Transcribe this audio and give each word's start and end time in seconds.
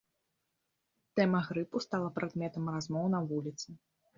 Тэма 1.19 1.41
грыпу 1.49 1.83
стала 1.87 2.09
прадметам 2.17 2.73
размоў 2.77 3.05
на 3.17 3.25
вуліцы. 3.35 3.69